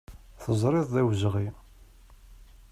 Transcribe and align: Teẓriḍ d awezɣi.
Teẓriḍ 0.43 0.85
d 0.93 0.95
awezɣi. 1.01 1.47